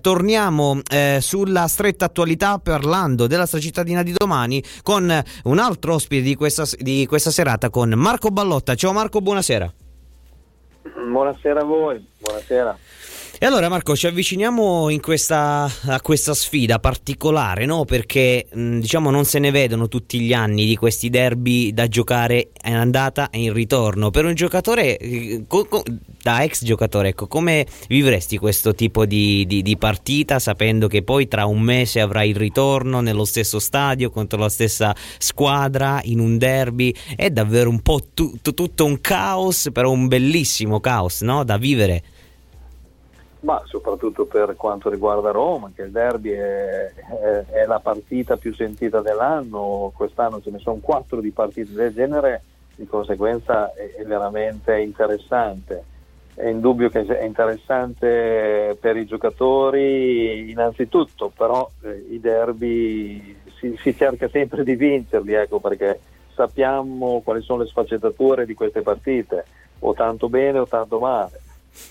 Torniamo 0.00 0.78
eh, 0.92 1.18
sulla 1.20 1.66
stretta 1.66 2.04
attualità 2.04 2.60
parlando 2.60 3.26
della 3.26 3.46
cittadina 3.46 4.04
di 4.04 4.12
domani 4.16 4.62
con 4.84 5.12
un 5.42 5.58
altro 5.58 5.94
ospite 5.94 6.22
di 6.22 6.36
questa, 6.36 6.62
di 6.78 7.04
questa, 7.08 7.32
serata 7.32 7.68
con 7.68 7.88
Marco 7.96 8.28
Ballotta. 8.28 8.76
Ciao 8.76 8.92
Marco, 8.92 9.20
buonasera. 9.20 9.74
Buonasera 11.10 11.62
a 11.62 11.64
voi, 11.64 12.06
buonasera. 12.16 12.78
E 13.40 13.46
allora 13.46 13.68
Marco 13.68 13.94
ci 13.94 14.08
avviciniamo 14.08 14.88
questa, 15.00 15.70
a 15.86 16.00
questa 16.00 16.34
sfida 16.34 16.80
particolare 16.80 17.66
no? 17.66 17.84
perché 17.84 18.48
mh, 18.52 18.80
diciamo 18.80 19.10
non 19.10 19.26
se 19.26 19.38
ne 19.38 19.52
vedono 19.52 19.86
tutti 19.86 20.18
gli 20.18 20.32
anni 20.32 20.66
di 20.66 20.74
questi 20.74 21.08
derby 21.08 21.72
da 21.72 21.86
giocare 21.86 22.48
in 22.64 22.74
andata 22.74 23.30
e 23.30 23.42
in 23.42 23.52
ritorno. 23.52 24.10
Per 24.10 24.24
un 24.24 24.34
giocatore, 24.34 24.96
eh, 24.96 25.44
co- 25.46 25.66
co- 25.66 25.84
da 26.20 26.42
ex 26.42 26.64
giocatore, 26.64 27.10
ecco, 27.10 27.28
come 27.28 27.64
vivresti 27.86 28.38
questo 28.38 28.74
tipo 28.74 29.06
di, 29.06 29.46
di, 29.46 29.62
di, 29.62 29.76
partita 29.76 30.40
sapendo 30.40 30.88
che 30.88 31.04
poi 31.04 31.28
tra 31.28 31.46
un 31.46 31.60
mese 31.60 32.00
avrai 32.00 32.30
il 32.30 32.36
ritorno 32.36 33.00
nello 33.00 33.24
stesso 33.24 33.60
stadio 33.60 34.10
contro 34.10 34.40
la 34.40 34.48
stessa 34.48 34.92
squadra 35.18 36.00
in 36.02 36.18
un 36.18 36.38
derby? 36.38 36.92
È 37.14 37.30
davvero 37.30 37.70
un 37.70 37.82
po' 37.82 38.00
tu, 38.12 38.34
tu, 38.42 38.52
tutto 38.52 38.84
un 38.84 39.00
caos, 39.00 39.68
però 39.72 39.92
un 39.92 40.08
bellissimo 40.08 40.80
caos 40.80 41.20
no? 41.20 41.44
da 41.44 41.56
vivere 41.56 42.02
ma 43.40 43.62
soprattutto 43.66 44.26
per 44.26 44.56
quanto 44.56 44.90
riguarda 44.90 45.30
Roma, 45.30 45.70
che 45.74 45.82
il 45.82 45.90
derby 45.90 46.30
è, 46.30 46.92
è, 46.92 47.44
è, 47.50 47.66
la 47.66 47.78
partita 47.78 48.36
più 48.36 48.52
sentita 48.52 49.00
dell'anno, 49.00 49.92
quest'anno 49.94 50.40
ce 50.40 50.50
ne 50.50 50.58
sono 50.58 50.78
quattro 50.80 51.20
di 51.20 51.30
partite 51.30 51.72
del 51.72 51.92
genere, 51.92 52.42
di 52.74 52.86
conseguenza 52.86 53.72
è, 53.74 53.94
è 53.94 54.04
veramente 54.04 54.78
interessante. 54.80 55.84
È 56.34 56.46
indubbio 56.46 56.88
che 56.88 57.04
è 57.04 57.24
interessante 57.24 58.76
per 58.80 58.96
i 58.96 59.06
giocatori 59.06 60.50
innanzitutto, 60.50 61.32
però 61.36 61.68
eh, 61.82 62.06
i 62.10 62.20
derby 62.20 63.36
si, 63.58 63.76
si, 63.80 63.96
cerca 63.96 64.28
sempre 64.28 64.62
di 64.62 64.76
vincerli, 64.76 65.32
ecco, 65.32 65.58
perché 65.58 65.98
sappiamo 66.32 67.22
quali 67.24 67.42
sono 67.42 67.62
le 67.62 67.68
sfaccettature 67.68 68.46
di 68.46 68.54
queste 68.54 68.82
partite, 68.82 69.44
o 69.80 69.94
tanto 69.94 70.28
bene 70.28 70.58
o 70.58 70.66
tanto 70.66 71.00
male 71.00 71.40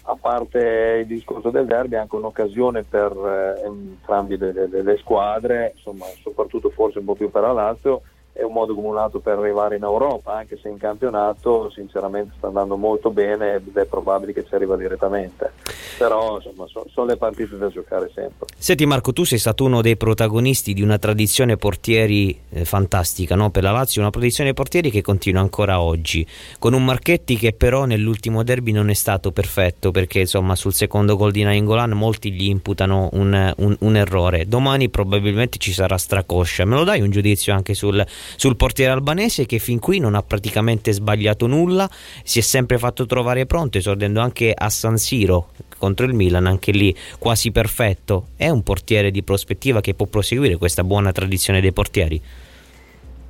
a 0.04 0.16
parte 0.20 1.00
il 1.02 1.08
discorso 1.08 1.50
del 1.50 1.66
derby 1.66 1.96
è 1.96 2.00
anche 2.00 2.16
un'occasione 2.16 2.84
per 2.84 3.12
eh, 3.12 3.66
entrambe 3.66 4.38
le, 4.38 4.68
le, 4.68 4.82
le, 4.82 4.98
squadre, 4.98 5.74
insomma, 5.76 6.06
soprattutto 6.22 6.70
forse 6.70 7.00
un 7.00 7.06
po' 7.06 7.16
più 7.16 7.30
per 7.30 7.42
la 7.42 7.52
Lazio, 7.52 8.02
è 8.38 8.44
un 8.44 8.54
modo 8.54 8.76
come 8.76 8.88
un 8.88 8.98
altro 8.98 9.20
per 9.20 9.40
arrivare 9.40 9.78
in 9.78 9.84
Europa, 9.84 10.34
anche 10.34 10.60
se 10.62 10.70
in 10.70 10.78
campionato 10.78 11.72
sinceramente 11.72 12.34
sta 12.38 12.48
andando 12.48 12.78
molto 12.78 13.10
bene 13.10 13.56
ed 13.56 13.76
è 13.76 13.86
probabile 13.86 14.32
che 14.32 14.46
ci 14.48 14.54
arriva 14.54 14.76
direttamente. 14.76 15.52
Però 15.98 16.36
insomma 16.36 16.68
so, 16.68 16.86
sono 16.92 17.08
le 17.08 17.18
partite 17.18 17.58
da 17.58 17.70
giocare 17.70 18.12
sempre. 18.14 18.46
Senti 18.56 18.86
Marco, 18.86 19.12
tu 19.12 19.24
sei 19.24 19.40
stato 19.40 19.64
uno 19.64 19.82
dei 19.82 19.98
protagonisti 19.98 20.76
di 20.76 20.84
una 20.84 21.00
tradizione 21.00 21.58
portieri 21.58 22.40
eh, 22.50 22.64
fantastica 22.64 23.34
no? 23.34 23.50
per 23.50 23.64
la 23.64 23.72
Lazio, 23.72 24.02
una 24.02 24.12
tradizione 24.12 24.54
portieri 24.54 24.92
che 24.92 25.02
continua 25.02 25.42
ancora 25.42 25.82
oggi, 25.82 26.26
con 26.60 26.74
un 26.74 26.86
Marchetti 26.86 27.38
che 27.38 27.54
però 27.54 27.86
nell'ultimo 27.86 28.44
derby 28.44 28.72
non 28.72 28.92
è 28.92 28.94
stato 28.94 29.32
perfetto 29.32 29.90
perché 29.90 30.20
insomma 30.20 30.56
sul 30.56 30.74
secondo 30.74 31.16
gol 31.16 31.32
di 31.32 31.42
Nainggolan 31.42 31.92
molti 31.92 32.32
gli 32.32 32.48
imputano 32.48 33.10
un, 33.14 33.54
un, 33.58 33.76
un 33.80 33.96
errore. 33.96 34.48
Domani 34.48 34.90
probabilmente 34.90 35.58
ci 35.58 35.74
sarà 35.74 35.98
stracoscia. 35.98 36.66
Me 36.66 36.76
lo 36.76 36.84
dai 36.84 37.02
un 37.02 37.10
giudizio 37.10 37.54
anche 37.54 37.74
sul 37.74 38.06
sul 38.36 38.56
portiere 38.56 38.92
albanese 38.92 39.46
che 39.46 39.60
fin 39.60 39.80
qui 39.80 40.00
non 40.00 40.16
ha 40.16 40.22
praticamente 40.22 40.92
sbagliato 40.92 41.48
nulla, 41.48 41.90
si 42.24 42.40
è 42.40 42.42
sempre 42.42 42.78
fatto 42.78 43.06
trovare 43.06 43.46
pronto, 43.46 43.78
esordendo 43.78 44.20
anche 44.20 44.54
a 44.56 44.70
San 44.70 44.98
Siro 44.98 45.50
contro 45.78 46.06
il 46.06 46.14
Milan, 46.14 46.48
anche 46.48 46.72
lì 46.72 46.96
quasi 47.20 47.52
perfetto. 47.52 48.30
È 48.36 48.50
un 48.50 48.64
portiere 48.64 49.12
di 49.12 49.24
prospettiva 49.24 49.82
che 49.82 49.94
può 49.94 50.08
proseguire 50.08 50.58
questa 50.58 50.84
buona 50.84 51.12
tradizione 51.12 51.62
dei 51.62 51.72
portieri? 51.72 52.22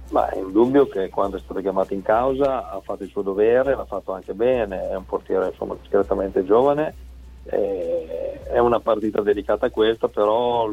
Ma 0.09 0.30
è 0.30 0.38
indubbio 0.38 0.88
che 0.88 1.09
quando 1.09 1.36
è 1.36 1.39
stato 1.42 1.59
chiamato 1.59 1.94
in 1.94 2.02
causa 2.02 2.72
ha 2.72 2.80
fatto 2.82 3.04
il 3.04 3.10
suo 3.10 3.21
dovere, 3.21 3.76
l'ha 3.76 3.86
fatto 3.86 4.14
anche 4.14 4.33
bene, 4.33 4.89
è 4.89 4.95
un 4.95 5.05
portiere 5.05 5.48
insomma, 5.48 5.76
discretamente 5.82 6.45
giovane, 6.45 6.94
è 7.44 8.58
una 8.60 8.80
partita 8.80 9.21
delicata 9.21 9.70
questa, 9.70 10.08
però 10.08 10.70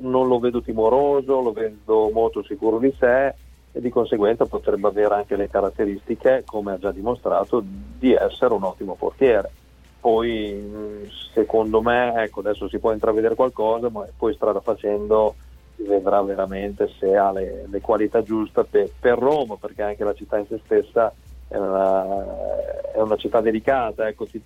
non 0.00 0.28
lo 0.28 0.38
vedo 0.38 0.62
timoroso, 0.62 1.40
lo 1.40 1.52
vedo 1.52 2.10
molto 2.10 2.42
sicuro 2.42 2.78
di 2.78 2.94
sé 2.98 3.34
e 3.78 3.80
di 3.80 3.90
conseguenza 3.90 4.44
potrebbe 4.44 4.88
avere 4.88 5.14
anche 5.14 5.36
le 5.36 5.48
caratteristiche, 5.48 6.42
come 6.44 6.72
ha 6.72 6.78
già 6.78 6.90
dimostrato, 6.90 7.62
di 7.64 8.12
essere 8.12 8.52
un 8.52 8.64
ottimo 8.64 8.96
portiere. 8.96 9.52
Poi 10.00 11.08
secondo 11.32 11.80
me, 11.80 12.24
ecco, 12.24 12.40
adesso 12.40 12.68
si 12.68 12.80
può 12.80 12.92
intravedere 12.92 13.36
qualcosa, 13.36 13.88
ma 13.88 14.04
poi 14.16 14.34
strada 14.34 14.60
facendo 14.60 15.36
si 15.76 15.84
vedrà 15.84 16.20
veramente 16.22 16.88
se 16.98 17.16
ha 17.16 17.30
le, 17.30 17.66
le 17.68 17.80
qualità 17.80 18.20
giuste 18.20 18.64
per, 18.64 18.90
per, 18.98 19.16
Roma, 19.16 19.54
perché 19.54 19.82
anche 19.82 20.02
la 20.02 20.14
città 20.14 20.38
in 20.38 20.46
se 20.48 20.60
stessa 20.64 21.12
è 21.46 21.56
una, 21.56 22.92
è 22.94 23.00
una 23.00 23.16
città 23.16 23.40
delicata, 23.40 24.08
ecco, 24.08 24.26
ti, 24.26 24.42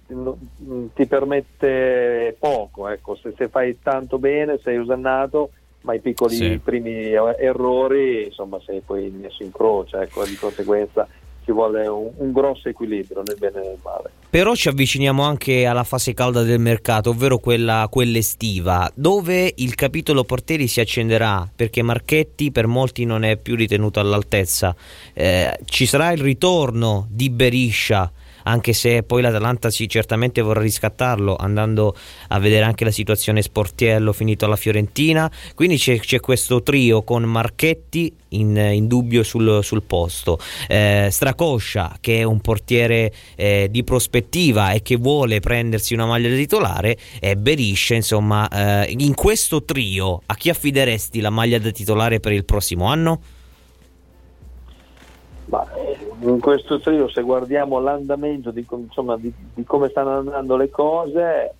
ti, 0.93 1.07
permette 1.07 2.37
poco, 2.39 2.87
ecco, 2.89 3.15
se, 3.15 3.33
se 3.35 3.49
fai 3.49 3.79
tanto 3.81 4.19
bene, 4.19 4.59
sei 4.59 4.77
usannato 4.77 5.53
ma 5.83 5.95
i 5.95 6.01
piccoli 6.01 6.35
sì. 6.35 6.61
primi 6.63 7.13
errori 7.13 8.25
insomma 8.27 8.61
sei 8.65 8.81
poi 8.81 9.11
messo 9.11 9.43
in 9.43 9.51
croce 9.51 9.99
ecco, 9.99 10.25
di 10.25 10.37
conseguenza 10.37 11.07
ci 11.45 11.53
vuole 11.53 11.87
un, 11.87 12.11
un, 12.17 12.33
grosso 12.33 12.69
equilibrio 12.69 13.23
nel 13.25 13.37
bene 13.37 13.61
e 13.61 13.67
nel 13.69 13.79
male. 13.83 14.11
Però 14.31 14.55
ci 14.55 14.69
avviciniamo 14.69 15.23
anche 15.23 15.67
alla 15.67 15.85
fase 15.85 16.15
calda 16.15 16.43
del 16.43 16.61
mercato, 16.61 17.11
ovvero 17.11 17.39
quella, 17.39 17.89
quella 17.91 18.19
estiva, 18.19 18.91
dove 18.95 19.53
il 19.57 19.75
capitolo 19.75 20.25
portieri 20.25 20.69
si 20.69 20.81
accenderà 20.81 21.49
perché 21.55 21.83
Marchetti 21.83 22.51
per 22.51 22.67
molti 22.67 23.05
non 23.05 23.25
è 23.25 23.37
più 23.37 23.57
ritenuto 23.57 24.01
all'altezza. 24.01 24.75
Eh, 25.13 25.59
ci 25.65 25.85
sarà 25.85 26.13
il 26.13 26.21
ritorno 26.21 27.07
di 27.11 27.29
Beriscia 27.29 28.11
anche 28.45 28.73
se 28.73 29.03
poi 29.03 29.23
l'Atalanta 29.23 29.71
sì, 29.71 29.89
certamente 29.89 30.41
vorrà 30.41 30.61
riscattarlo 30.61 31.37
andando 31.37 31.95
a 32.29 32.39
vedere 32.39 32.65
anche 32.65 32.85
la 32.85 32.91
situazione 32.91 33.43
Sportiello 33.43 34.13
finito 34.13 34.45
alla 34.45 34.57
Fiorentina 34.57 35.31
quindi 35.55 35.77
c'è, 35.77 35.99
c'è 35.99 36.21
questo 36.21 36.63
trio 36.63 37.03
con 37.03 37.23
Marchetti 37.25 38.15
in, 38.29 38.57
in 38.57 38.87
dubbio 38.87 39.23
sul, 39.23 39.61
sul 39.63 39.83
posto 39.83 40.39
eh, 40.69 41.09
Stracoscia 41.11 41.97
che 42.01 42.21
è 42.21 42.23
un 42.23 42.41
portiere 42.41 43.13
eh, 43.37 43.69
di 43.71 43.85
prospettiva 43.85 44.73
e 44.73 44.83
che 44.83 44.97
vuole 44.97 45.41
prendersi 45.41 45.95
una 45.95 46.07
maglia 46.07 46.29
da 46.29 46.37
titolare 46.37 46.97
e 47.21 47.37
Berisce 47.37 47.95
insomma 47.95 48.49
eh, 48.49 48.95
in 48.99 49.15
questo 49.15 49.65
trio 49.65 50.23
a 50.27 50.35
chi 50.35 50.51
affideresti 50.51 51.21
la 51.21 51.31
maglia 51.31 51.59
da 51.59 51.71
titolare 51.71 52.21
per 52.21 52.33
il 52.33 52.45
prossimo 52.45 52.87
anno? 52.87 53.21
Ma 55.53 55.67
in 56.21 56.41
questo 56.41 56.81
trio, 56.81 57.11
se 57.11 57.21
guardiamo 57.21 57.79
l'andamento 57.79 58.51
di, 58.51 58.67
insomma, 58.71 59.19
di, 59.19 59.31
di 59.53 59.65
come 59.65 59.91
stanno 59.91 60.17
andando 60.17 60.57
le 60.57 60.71
cose, 60.71 61.53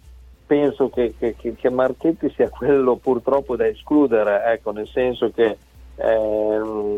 penso 0.47 0.89
che, 0.89 1.13
che, 1.19 1.37
che, 1.37 1.69
Marchetti 1.69 2.33
sia 2.35 2.49
quello 2.49 2.97
purtroppo 2.97 3.55
da 3.55 3.67
escludere, 3.67 4.45
ecco, 4.47 4.73
nel 4.73 4.89
senso 4.89 5.31
che 5.31 5.59
eh, 5.97 6.19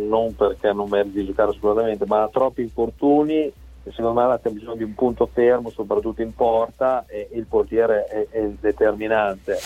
non 0.08 0.36
perché 0.36 0.72
non 0.72 0.88
meriti 0.88 1.18
di 1.18 1.26
giocare 1.26 1.50
assolutamente, 1.50 2.06
ma 2.06 2.22
ha 2.22 2.28
troppi 2.28 2.62
infortuni 2.62 3.38
e 3.42 3.90
secondo 3.90 4.20
me 4.20 4.32
ha 4.32 4.40
bisogno 4.50 4.76
di 4.76 4.84
un 4.84 4.94
punto 4.94 5.26
fermo, 5.26 5.70
soprattutto 5.70 6.22
in 6.22 6.32
porta, 6.32 7.06
e 7.08 7.28
il 7.32 7.46
portiere 7.46 8.04
è, 8.04 8.28
è 8.30 8.48
determinante. 8.60 9.58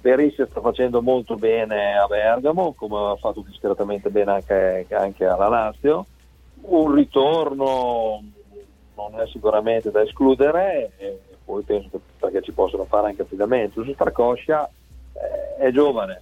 Perissi 0.00 0.42
sta 0.48 0.62
facendo 0.62 1.02
molto 1.02 1.34
bene 1.34 1.94
a 1.94 2.06
Bergamo, 2.06 2.72
come 2.72 3.10
ha 3.10 3.16
fatto 3.16 3.44
discretamente 3.46 4.08
bene 4.08 4.32
anche, 4.32 4.86
anche 4.88 5.26
alla 5.26 5.48
Lazio 5.48 6.06
un 6.66 6.94
ritorno 6.94 8.22
non 8.96 9.20
è 9.20 9.26
sicuramente 9.26 9.90
da 9.90 10.02
escludere 10.02 10.92
e 10.96 11.18
poi 11.44 11.62
penso 11.62 11.88
che 11.90 11.98
perché 12.18 12.42
ci 12.42 12.52
possono 12.52 12.84
fare 12.84 13.08
anche 13.08 13.22
affidamento 13.22 13.82
su 13.82 13.92
Stracoscia 13.92 14.68
eh, 15.12 15.56
è 15.56 15.70
giovane 15.70 16.20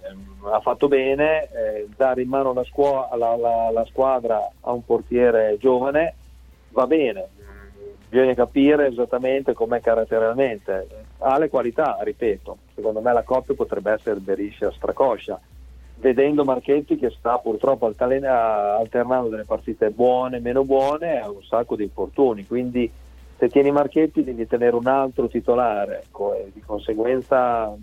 ha 0.51 0.59
fatto 0.59 0.87
bene 0.87 1.49
eh, 1.51 1.87
dare 1.95 2.21
in 2.21 2.29
mano 2.29 2.53
la, 2.53 2.63
scu- 2.63 3.15
la, 3.15 3.35
la, 3.35 3.69
la, 3.71 3.85
squadra 3.85 4.49
a 4.61 4.71
un 4.71 4.83
portiere 4.83 5.57
giovane 5.59 6.15
va 6.69 6.85
bene. 6.87 7.27
Bisogna 8.09 8.33
capire 8.33 8.87
esattamente 8.87 9.53
com'è 9.53 9.79
caratterialmente. 9.81 10.87
Ha 11.19 11.37
le 11.39 11.49
qualità 11.49 11.97
ripeto. 12.01 12.57
Secondo 12.75 12.99
me 12.99 13.13
la 13.13 13.23
coppia 13.23 13.55
potrebbe 13.55 13.91
essere 13.91 14.19
Beriscia 14.19 14.71
Stracoscia 14.71 15.39
vedendo 16.03 16.43
Marchetti 16.43 16.97
che 16.97 17.09
sta 17.17 17.37
purtroppo 17.37 17.85
alternando 17.85 19.29
delle 19.29 19.45
partite 19.45 19.89
buone 19.89 20.37
e 20.37 20.39
meno 20.41 20.65
buone 20.65 21.21
ha 21.21 21.29
un 21.29 21.41
sacco 21.43 21.77
di 21.77 21.83
infortuni. 21.83 22.45
Quindi 22.45 22.91
se 23.37 23.47
tieni 23.47 23.71
Marchetti 23.71 24.21
devi 24.21 24.45
tenere 24.45 24.75
un 24.75 24.85
altro 24.85 25.29
titolare 25.29 26.03
ecco, 26.03 26.35
e 26.35 26.51
di 26.53 26.59
conseguenza 26.59 27.73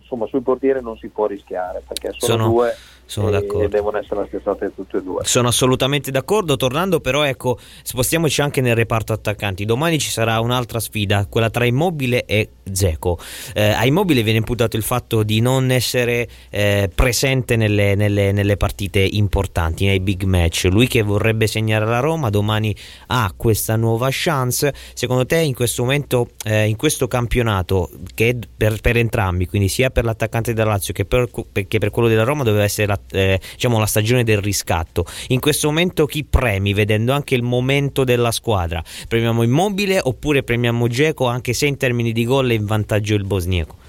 insomma 0.00 0.26
sui 0.26 0.40
portieri 0.40 0.82
non 0.82 0.96
si 0.96 1.06
può 1.08 1.26
rischiare 1.26 1.82
perché 1.86 2.12
sono, 2.16 2.42
sono 2.42 2.52
due 2.52 2.74
sono 3.08 3.30
d'accordo. 3.30 3.68
devono 3.68 3.96
essere 3.96 4.20
la 4.20 4.26
stessa 4.26 4.54
tutti 4.54 4.96
e 4.96 5.02
due. 5.02 5.24
Sono 5.24 5.48
assolutamente 5.48 6.10
d'accordo. 6.10 6.56
Tornando, 6.56 7.00
però, 7.00 7.24
ecco, 7.24 7.58
spostiamoci 7.82 8.42
anche 8.42 8.60
nel 8.60 8.74
reparto 8.74 9.14
attaccanti. 9.14 9.64
Domani 9.64 9.98
ci 9.98 10.10
sarà 10.10 10.38
un'altra 10.40 10.78
sfida, 10.78 11.26
quella 11.26 11.48
tra 11.48 11.64
Immobile 11.64 12.26
e 12.26 12.50
Zeco. 12.70 13.18
Eh, 13.54 13.70
a 13.70 13.86
Immobile 13.86 14.22
viene 14.22 14.38
imputato 14.38 14.76
il 14.76 14.82
fatto 14.82 15.22
di 15.22 15.40
non 15.40 15.70
essere 15.70 16.28
eh, 16.50 16.90
presente 16.94 17.56
nelle, 17.56 17.94
nelle, 17.94 18.30
nelle, 18.32 18.58
partite 18.58 19.00
importanti, 19.00 19.86
nei 19.86 20.00
big 20.00 20.24
match. 20.24 20.68
Lui 20.70 20.86
che 20.86 21.00
vorrebbe 21.00 21.46
segnare 21.46 21.86
la 21.86 22.00
Roma, 22.00 22.28
domani 22.28 22.76
ha 23.06 23.32
questa 23.34 23.76
nuova 23.76 24.08
chance. 24.10 24.74
Secondo 24.92 25.24
te, 25.24 25.38
in 25.38 25.54
questo 25.54 25.82
momento, 25.82 26.28
eh, 26.44 26.68
in 26.68 26.76
questo 26.76 27.08
campionato, 27.08 27.88
che 28.14 28.36
per, 28.54 28.78
per, 28.82 28.98
entrambi, 28.98 29.46
quindi 29.46 29.68
sia 29.68 29.88
per 29.88 30.04
l'attaccante 30.04 30.52
della 30.52 30.72
Lazio 30.72 30.92
che 30.92 31.06
per, 31.06 31.30
che 31.66 31.78
per 31.78 31.88
quello 31.88 32.08
della 32.08 32.24
Roma, 32.24 32.42
doveva 32.42 32.64
essere 32.64 32.86
la 32.86 32.97
eh, 33.10 33.40
diciamo, 33.52 33.78
la 33.78 33.86
stagione 33.86 34.24
del 34.24 34.38
riscatto. 34.38 35.04
In 35.28 35.40
questo 35.40 35.68
momento 35.68 36.06
chi 36.06 36.24
premi, 36.24 36.72
vedendo 36.72 37.12
anche 37.12 37.34
il 37.34 37.42
momento 37.42 38.04
della 38.04 38.30
squadra? 38.30 38.82
Premiamo 39.06 39.42
Immobile 39.42 40.00
oppure 40.02 40.42
premiamo 40.42 40.86
Geco, 40.88 41.26
anche 41.26 41.52
se 41.52 41.66
in 41.66 41.76
termini 41.76 42.12
di 42.12 42.24
gol 42.24 42.50
è 42.50 42.54
in 42.54 42.66
vantaggio 42.66 43.14
il 43.14 43.24
bosniaco? 43.24 43.86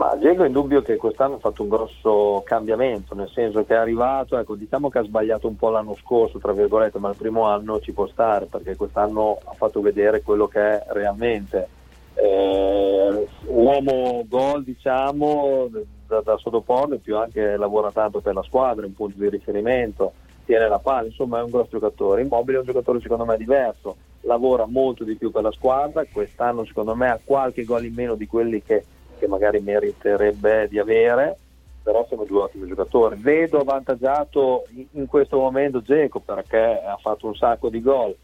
Ma 0.00 0.16
Diego 0.16 0.44
è 0.44 0.46
indubbio 0.46 0.80
che 0.80 0.96
quest'anno 0.96 1.34
ha 1.34 1.38
fatto 1.40 1.60
un 1.60 1.68
grosso 1.68 2.42
cambiamento, 2.46 3.14
nel 3.14 3.30
senso 3.34 3.66
che 3.66 3.74
è 3.74 3.76
arrivato, 3.76 4.38
ecco, 4.38 4.54
diciamo 4.54 4.88
che 4.88 4.96
ha 4.96 5.04
sbagliato 5.04 5.46
un 5.46 5.56
po' 5.56 5.68
l'anno 5.68 5.94
scorso, 6.00 6.38
tra 6.38 6.52
virgolette, 6.52 6.98
ma 6.98 7.10
il 7.10 7.16
primo 7.16 7.42
anno 7.42 7.80
ci 7.80 7.92
può 7.92 8.06
stare, 8.06 8.46
perché 8.46 8.76
quest'anno 8.76 9.38
ha 9.44 9.52
fatto 9.52 9.82
vedere 9.82 10.22
quello 10.22 10.48
che 10.48 10.58
è 10.58 10.86
realmente. 10.92 11.68
Eh, 12.14 13.28
uomo 13.48 14.24
gol, 14.26 14.64
diciamo, 14.64 15.68
da, 16.10 16.20
da 16.20 16.36
sottoporlo, 16.36 16.94
in 16.94 17.00
più 17.00 17.16
anche 17.16 17.56
lavora 17.56 17.92
tanto 17.92 18.20
per 18.20 18.34
la 18.34 18.42
squadra, 18.42 18.84
un 18.84 18.94
punto 18.94 19.16
di 19.16 19.28
riferimento, 19.28 20.12
tiene 20.44 20.68
la 20.68 20.80
palla, 20.80 21.06
insomma 21.06 21.38
è 21.38 21.42
un 21.42 21.50
grosso 21.50 21.70
giocatore. 21.70 22.22
Immobile 22.22 22.56
è 22.56 22.60
un 22.60 22.66
giocatore 22.66 23.00
secondo 23.00 23.24
me 23.24 23.36
diverso, 23.36 23.96
lavora 24.22 24.66
molto 24.66 25.04
di 25.04 25.14
più 25.14 25.30
per 25.30 25.42
la 25.42 25.52
squadra, 25.52 26.04
quest'anno 26.12 26.64
secondo 26.64 26.96
me 26.96 27.08
ha 27.08 27.20
qualche 27.22 27.64
gol 27.64 27.84
in 27.84 27.94
meno 27.94 28.16
di 28.16 28.26
quelli 28.26 28.60
che, 28.62 28.84
che 29.18 29.28
magari 29.28 29.60
meriterebbe 29.60 30.66
di 30.68 30.80
avere, 30.80 31.36
però 31.82 32.04
sono 32.08 32.24
due 32.24 32.42
ottimi 32.42 32.66
giocatori. 32.66 33.16
Vedo 33.16 33.58
avvantaggiato 33.58 34.64
in, 34.70 34.86
in 34.90 35.06
questo 35.06 35.38
momento 35.38 35.80
Geco 35.80 36.18
perché 36.18 36.82
ha 36.84 36.98
fatto 37.00 37.26
un 37.26 37.36
sacco 37.36 37.68
di 37.68 37.80
gol 37.80 38.14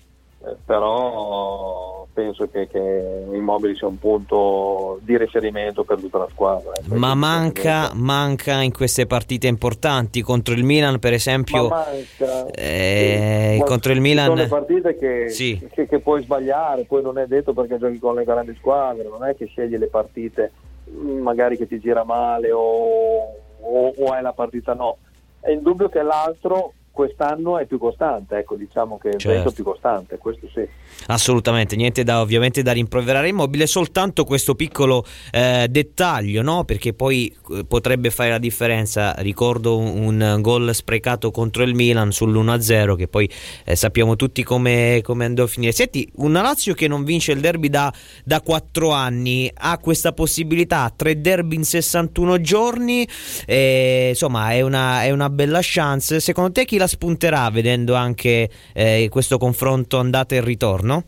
eh, 0.44 0.56
però 0.64 1.85
penso 2.16 2.48
che, 2.48 2.66
che 2.66 3.24
Immobili 3.30 3.76
sia 3.76 3.86
un 3.86 3.98
punto 3.98 4.98
di 5.02 5.18
riferimento 5.18 5.84
per 5.84 6.00
tutta 6.00 6.16
la 6.16 6.28
squadra. 6.30 6.72
Eh. 6.72 6.94
Ma 6.94 7.14
manca, 7.14 7.90
manca, 7.92 8.62
in 8.62 8.72
queste 8.72 9.04
partite 9.06 9.46
importanti 9.46 10.22
contro 10.22 10.54
il 10.54 10.64
Milan, 10.64 10.98
per 10.98 11.12
esempio. 11.12 11.68
Manca, 11.68 12.46
eh, 12.52 13.56
sì. 13.58 13.64
contro 13.66 13.92
il 13.92 14.00
Milan. 14.00 14.24
Sono 14.28 14.40
le 14.40 14.48
partite 14.48 14.96
che, 14.96 15.28
sì. 15.28 15.68
che, 15.70 15.86
che, 15.86 15.98
puoi 15.98 16.22
sbagliare, 16.22 16.84
poi 16.84 17.02
non 17.02 17.18
è 17.18 17.26
detto 17.26 17.52
perché 17.52 17.76
giochi 17.76 17.98
con 17.98 18.14
le 18.14 18.24
grandi 18.24 18.54
squadre, 18.54 19.06
non 19.06 19.22
è 19.22 19.36
che 19.36 19.44
scegli 19.44 19.76
le 19.76 19.88
partite 19.88 20.52
mm, 20.90 21.20
magari 21.20 21.58
che 21.58 21.68
ti 21.68 21.78
gira 21.78 22.02
male 22.02 22.50
o, 22.50 22.62
o, 23.60 23.92
o 23.94 24.14
è 24.14 24.22
la 24.22 24.32
partita 24.32 24.72
no. 24.72 24.96
È 25.38 25.50
indubbio 25.50 25.90
che 25.90 26.00
l'altro 26.00 26.72
quest'anno 26.96 27.58
è 27.58 27.66
più 27.66 27.78
costante, 27.78 28.38
ecco 28.38 28.56
diciamo 28.56 28.96
che 28.96 29.18
certo. 29.18 29.50
è 29.50 29.52
più 29.52 29.62
costante, 29.62 30.16
questo 30.16 30.48
sì. 30.48 30.66
Assolutamente, 31.08 31.76
niente 31.76 32.02
da 32.02 32.22
ovviamente 32.22 32.62
da 32.62 32.72
rimproverare 32.72 33.28
immobile, 33.28 33.66
soltanto 33.66 34.24
questo 34.24 34.54
piccolo 34.54 35.04
eh, 35.30 35.66
dettaglio, 35.68 36.40
no? 36.40 36.64
perché 36.64 36.94
poi 36.94 37.32
eh, 37.50 37.64
potrebbe 37.68 38.10
fare 38.10 38.30
la 38.30 38.38
differenza, 38.38 39.12
ricordo 39.18 39.76
un, 39.76 40.20
un 40.20 40.40
gol 40.40 40.74
sprecato 40.74 41.30
contro 41.30 41.64
il 41.64 41.74
Milan 41.74 42.08
sull'1-0 42.08 42.96
che 42.96 43.08
poi 43.08 43.30
eh, 43.64 43.76
sappiamo 43.76 44.16
tutti 44.16 44.42
come, 44.42 45.00
come, 45.02 45.26
andò 45.26 45.44
a 45.44 45.46
finire. 45.46 45.72
Senti, 45.72 46.10
una 46.16 46.40
Lazio 46.40 46.72
che 46.72 46.88
non 46.88 47.04
vince 47.04 47.32
il 47.32 47.40
derby 47.40 47.68
da, 47.68 47.92
da 48.24 48.40
4 48.40 48.90
anni, 48.90 49.50
ha 49.54 49.76
questa 49.78 50.12
possibilità, 50.12 50.90
tre 50.96 51.20
derby 51.20 51.56
in 51.56 51.64
61 51.64 52.40
giorni, 52.40 53.06
eh, 53.44 54.08
insomma 54.08 54.52
è 54.52 54.62
una, 54.62 55.02
è 55.02 55.10
una 55.10 55.28
bella 55.28 55.60
chance, 55.60 56.20
secondo 56.20 56.52
te 56.52 56.64
chi 56.64 56.78
la 56.78 56.85
la 56.86 56.92
spunterà 56.92 57.50
vedendo 57.50 57.94
anche 57.94 58.48
eh, 58.72 59.08
questo 59.10 59.38
confronto 59.38 59.98
andata 59.98 60.36
e 60.36 60.40
ritorno? 60.40 61.02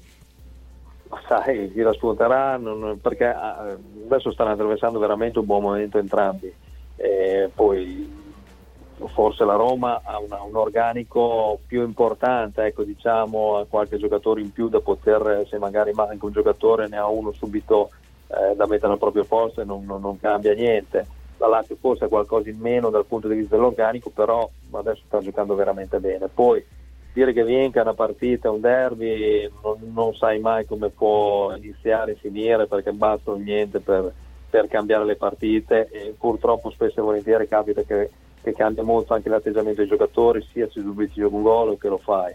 Sai, 1.29 1.71
chi 1.73 1.81
la 1.81 1.93
spunterà 1.93 2.57
non, 2.57 2.99
perché 3.01 3.27
ah, 3.27 3.77
adesso 4.05 4.33
stanno 4.33 4.51
attraversando 4.51 4.99
veramente 4.99 5.39
un 5.39 5.47
buon 5.47 5.63
momento 5.63 5.99
entrambi. 5.99 6.53
E 6.97 7.49
poi 7.55 8.17
forse 9.07 9.45
la 9.45 9.55
Roma 9.55 10.01
ha 10.03 10.19
una, 10.19 10.43
un 10.43 10.57
organico 10.57 11.61
più 11.65 11.85
importante, 11.85 12.65
ecco, 12.65 12.83
diciamo, 12.83 13.59
ha 13.59 13.67
qualche 13.67 13.99
giocatore 13.99 14.41
in 14.41 14.51
più 14.51 14.69
da 14.69 14.81
poter, 14.81 15.47
se 15.49 15.59
magari 15.59 15.93
manca 15.93 16.27
un 16.27 16.33
giocatore, 16.33 16.89
ne 16.89 16.97
ha 16.97 17.07
uno 17.07 17.31
subito 17.31 17.91
eh, 18.27 18.57
da 18.57 18.67
mettere 18.67 18.93
al 18.93 18.99
proprio 18.99 19.25
posto 19.25 19.61
e 19.61 19.65
non, 19.65 19.85
non, 19.85 20.01
non 20.01 20.19
cambia 20.19 20.55
niente 20.55 21.07
la 21.39 21.47
Lazio 21.47 21.77
forse 21.81 22.05
ha 22.05 22.09
qualcosa 22.09 22.51
in 22.51 22.59
meno 22.59 22.91
dal 22.91 23.07
punto 23.07 23.29
di 23.29 23.37
vista 23.37 23.57
dell'organico, 23.57 24.11
però 24.11 24.49
adesso 24.73 25.03
sta 25.07 25.21
giocando 25.21 25.55
veramente 25.55 25.99
bene. 26.01 26.29
Poi 26.29 26.65
dire 27.13 27.33
che 27.33 27.45
vinca 27.45 27.83
una 27.83 27.95
partita, 27.95 28.51
un 28.51 28.61
derby, 28.61 29.51
non, 29.63 29.79
non 29.93 30.15
sai 30.15 30.39
mai 30.39 30.67
come 30.67 30.91
può 30.91 31.55
iniziare 31.55 32.13
e 32.13 32.17
finire 32.17 32.67
perché 32.67 32.93
basta 32.93 33.35
niente 33.35 33.81
per, 33.81 34.13
per, 34.49 34.69
cambiare 34.69 35.05
le 35.05 35.17
partite 35.17 35.89
e 35.91 36.15
purtroppo 36.17 36.71
spesso 36.71 37.01
e 37.01 37.03
volentieri 37.03 37.49
capita 37.49 37.83
che, 37.83 38.11
che 38.41 38.53
cambia 38.53 38.83
molto 38.83 39.15
anche 39.15 39.29
l'atteggiamento 39.29 39.81
dei 39.81 39.91
giocatori, 39.91 40.47
sia 40.53 40.69
se 40.71 40.81
subisci 40.81 41.21
un 41.21 41.43
gol 41.43 41.71
o 41.71 41.77
che 41.77 41.89
lo 41.89 41.99
fai. 41.99 42.35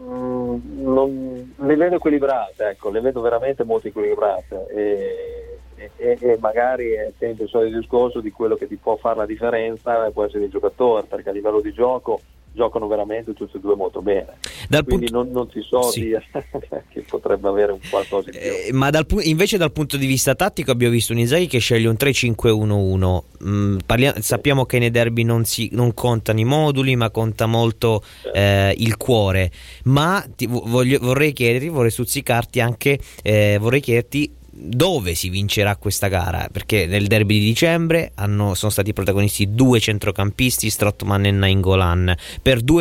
Mm, 0.00 0.82
non, 0.82 1.54
le 1.56 1.76
vedo 1.76 1.96
equilibrate, 1.96 2.68
ecco, 2.68 2.90
le 2.90 3.00
vedo 3.00 3.20
veramente 3.20 3.64
molto 3.64 3.88
equilibrate. 3.88 4.66
E, 4.68 5.55
e, 5.76 6.18
e, 6.20 6.38
magari 6.40 6.90
è 6.90 7.12
sempre 7.18 7.44
il 7.44 7.50
solito 7.50 7.78
discorso 7.78 8.20
di 8.20 8.30
quello 8.30 8.56
che 8.56 8.66
ti 8.66 8.76
può 8.76 8.96
fare 8.96 9.18
la 9.18 9.26
differenza 9.26 10.10
può 10.10 10.24
essere 10.24 10.44
il 10.44 10.50
giocatore 10.50 11.06
perché 11.06 11.28
a 11.28 11.32
livello 11.32 11.60
di 11.60 11.72
gioco 11.72 12.20
giocano 12.56 12.88
veramente 12.88 13.34
tutti 13.34 13.58
e 13.58 13.60
due 13.60 13.76
molto 13.76 14.00
bene. 14.00 14.38
Dal 14.68 14.82
quindi 14.82 15.10
punto... 15.10 15.22
non, 15.22 15.30
non, 15.30 15.50
si 15.50 15.60
so 15.60 15.82
sì. 15.82 16.16
che 16.88 17.02
potrebbe 17.02 17.46
avere 17.48 17.72
un 17.72 17.78
qualcosa 17.88 18.30
in 18.30 18.38
più. 18.38 18.40
Eh, 18.40 18.72
ma 18.72 18.88
dal 18.90 19.06
pu- 19.06 19.20
invece 19.22 19.58
dal 19.58 19.70
punto 19.70 19.96
di 19.96 20.06
vista 20.06 20.34
tattico 20.34 20.70
abbiamo 20.70 20.94
visto 20.94 21.12
un 21.12 21.18
Isai 21.18 21.46
che 21.46 21.58
sceglie 21.58 21.86
un 21.86 21.96
3-5-1-1 21.98 23.22
mm, 23.44 23.76
parlia- 23.84 24.14
sì. 24.14 24.22
sappiamo 24.22 24.64
che 24.64 24.78
nei 24.78 24.90
derby 24.90 25.22
non, 25.22 25.44
si, 25.44 25.68
non, 25.72 25.92
contano 25.92 26.40
i 26.40 26.44
moduli 26.44 26.96
ma 26.96 27.10
conta 27.10 27.46
molto 27.46 28.02
eh, 28.32 28.74
il 28.78 28.96
cuore. 28.96 29.50
Ma 29.84 30.24
voglio, 30.48 30.98
vorrei 31.00 31.32
chiederti 31.32 31.68
vorrei 31.68 31.90
stuzzicarti 31.90 32.60
anche 32.60 32.98
eh, 33.22 33.58
vorrei 33.60 33.80
chiederti 33.80 34.44
dove 34.58 35.14
si 35.14 35.28
vincerà 35.28 35.76
questa 35.76 36.08
gara? 36.08 36.48
Perché 36.50 36.86
nel 36.86 37.06
derby 37.06 37.38
di 37.38 37.44
dicembre 37.44 38.12
hanno, 38.14 38.54
sono 38.54 38.70
stati 38.70 38.92
protagonisti 38.92 39.54
due 39.54 39.80
centrocampisti 39.80 40.70
Strottman 40.70 41.26
e 41.26 41.30
Nainggolan 41.30 42.14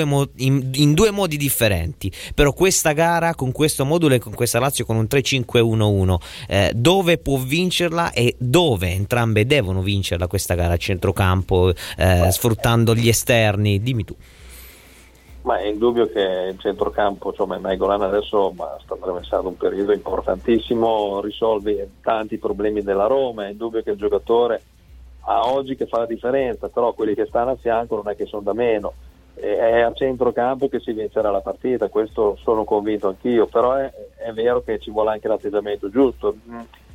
mo- 0.05 0.29
in, 0.37 0.69
in, 0.73 0.93
due 0.93 1.11
modi 1.11 1.37
differenti. 1.37 2.11
Però 2.33 2.53
questa 2.53 2.93
gara 2.93 3.35
con 3.35 3.51
questo 3.51 3.85
modulo 3.85 4.15
e 4.15 4.19
con 4.19 4.33
questa 4.33 4.59
Lazio 4.59 4.85
con 4.85 4.95
un 4.95 5.07
3-5-1-1 5.09 6.15
eh, 6.47 6.71
dove 6.73 7.17
può 7.17 7.37
vincerla 7.37 8.11
e 8.11 8.35
dove 8.37 8.89
entrambe 8.91 9.45
devono 9.45 9.81
vincerla 9.81 10.27
questa 10.27 10.55
gara 10.55 10.73
a 10.73 10.77
centrocampo 10.77 11.73
eh, 11.97 12.29
sfruttando 12.31 12.95
gli 12.95 13.07
esterni? 13.07 13.81
Dimmi 13.81 14.03
tu 14.03 14.15
ma 15.45 15.59
è 15.59 15.67
indubbio 15.67 16.07
che 16.07 16.49
il 16.51 16.59
centrocampo, 16.59 17.29
insomma, 17.29 17.59
Maigolan 17.59 18.01
adesso 18.01 18.51
sta 18.81 18.95
attraversando 18.95 19.49
un 19.49 19.57
periodo 19.57 19.93
importantissimo, 19.93 21.21
risolve 21.21 21.87
tanti 22.01 22.39
problemi 22.39 22.81
della 22.81 23.05
Roma, 23.05 23.45
è 23.45 23.51
indubbio 23.51 23.83
che 23.83 23.91
il 23.91 23.97
giocatore 23.97 24.61
a 25.27 25.51
oggi 25.51 25.75
che 25.75 25.85
fa 25.85 25.99
la 25.99 26.07
differenza, 26.07 26.69
però 26.69 26.93
quelli 26.93 27.13
che 27.13 27.27
stanno 27.27 27.51
a 27.51 27.55
fianco 27.55 27.95
non 27.95 28.09
è 28.09 28.15
che 28.15 28.25
sono 28.25 28.41
da 28.41 28.53
meno. 28.53 28.93
È 29.35 29.81
a 29.81 29.93
centrocampo 29.93 30.67
che 30.67 30.79
si 30.79 30.93
vincerà 30.93 31.29
la 31.29 31.41
partita, 31.41 31.89
questo 31.89 32.37
sono 32.41 32.63
convinto 32.63 33.09
anch'io, 33.09 33.45
però 33.45 33.73
è, 33.75 33.91
è 34.17 34.31
vero 34.31 34.61
che 34.61 34.79
ci 34.79 34.89
vuole 34.89 35.11
anche 35.11 35.27
l'atteggiamento 35.27 35.89
giusto. 35.89 36.35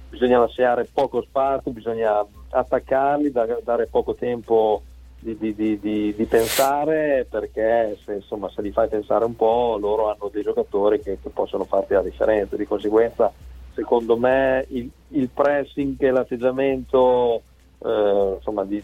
Bisogna 0.08 0.40
lasciare 0.40 0.88
poco 0.92 1.22
spazio, 1.22 1.70
bisogna 1.70 2.24
attaccarli, 2.48 3.30
dare 3.30 3.86
poco 3.86 4.14
tempo 4.14 4.82
di, 5.20 5.36
di, 5.38 5.54
di, 5.54 6.14
di, 6.16 6.24
pensare 6.24 7.26
perché 7.28 7.98
se, 8.04 8.14
insomma, 8.14 8.50
se 8.50 8.62
li 8.62 8.72
fai 8.72 8.88
pensare 8.88 9.26
un 9.26 9.36
po' 9.36 9.76
loro 9.78 10.10
hanno 10.10 10.30
dei 10.32 10.42
giocatori 10.42 10.98
che, 11.00 11.18
che 11.22 11.28
possono 11.28 11.64
farti 11.64 11.92
la 11.92 12.02
differenza 12.02 12.56
di 12.56 12.64
conseguenza 12.64 13.30
secondo 13.74 14.16
me 14.16 14.64
il, 14.70 14.88
il 15.08 15.28
pressing 15.28 15.96
e 15.98 16.10
l'atteggiamento 16.10 17.42
eh, 17.84 18.34
insomma, 18.36 18.64
di, 18.64 18.82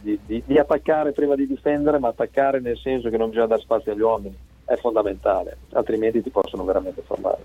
attaccare 0.59 1.13
prima 1.13 1.35
di 1.35 1.47
difendere 1.47 1.99
ma 1.99 2.09
attaccare 2.09 2.61
nel 2.61 2.77
senso 2.77 3.09
che 3.09 3.17
non 3.17 3.31
bisogna 3.31 3.47
dare 3.47 3.63
spazio 3.63 3.93
agli 3.93 4.01
uomini 4.01 4.37
è 4.67 4.75
fondamentale, 4.77 5.59
altrimenti 5.75 6.23
ti 6.23 6.31
possono 6.31 6.65
veramente 6.65 7.01
fermare. 7.07 7.39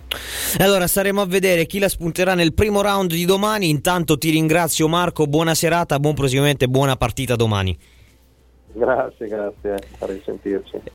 Allora 0.57 0.87
staremo 0.87 1.21
a 1.21 1.25
vedere 1.27 1.67
chi 1.67 1.77
la 1.77 1.87
spunterà 1.87 2.33
nel 2.33 2.55
primo 2.55 2.81
round 2.81 3.11
di 3.11 3.25
domani. 3.25 3.69
Intanto 3.69 4.17
ti 4.17 4.31
ringrazio 4.31 4.87
Marco, 4.87 5.27
buona 5.27 5.53
serata, 5.53 5.99
buon 5.99 6.15
proseguimento 6.15 6.63
e 6.63 6.67
buona 6.67 6.95
partita 6.95 7.35
domani. 7.35 7.77
Gracias, 8.75 9.29
gracias, 9.29 9.81
para 9.99 10.13
sentirse. 10.25 10.81